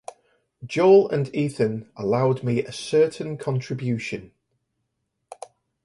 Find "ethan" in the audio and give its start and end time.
1.35-1.91